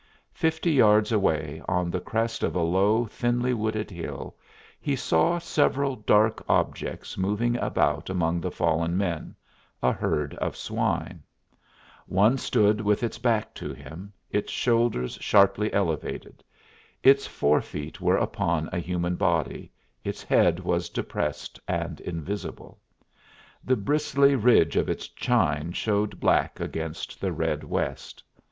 Fifty 0.33 0.71
yards 0.71 1.11
away, 1.11 1.61
on 1.67 1.91
the 1.91 1.99
crest 2.01 2.41
of 2.41 2.55
a 2.55 2.61
low, 2.63 3.05
thinly 3.05 3.53
wooded 3.53 3.91
hill, 3.91 4.35
he 4.79 4.95
saw 4.95 5.37
several 5.37 5.95
dark 5.95 6.41
objects 6.49 7.19
moving 7.19 7.55
about 7.57 8.09
among 8.09 8.41
the 8.41 8.49
fallen 8.49 8.97
men 8.97 9.35
a 9.83 9.91
herd 9.91 10.33
of 10.37 10.57
swine. 10.57 11.21
One 12.07 12.39
stood 12.39 12.81
with 12.81 13.03
its 13.03 13.19
back 13.19 13.53
to 13.53 13.75
him, 13.75 14.11
its 14.31 14.51
shoulders 14.51 15.19
sharply 15.21 15.71
elevated. 15.71 16.43
Its 17.03 17.27
forefeet 17.27 18.01
were 18.01 18.17
upon 18.17 18.71
a 18.73 18.79
human 18.79 19.15
body, 19.17 19.71
its 20.03 20.23
head 20.23 20.61
was 20.61 20.89
depressed 20.89 21.59
and 21.67 21.99
invisible. 22.01 22.79
The 23.63 23.75
bristly 23.75 24.33
ridge 24.35 24.75
of 24.77 24.89
its 24.89 25.07
chine 25.09 25.73
showed 25.73 26.19
black 26.19 26.59
against 26.59 27.21
the 27.21 27.31
red 27.31 27.63
west. 27.63 28.23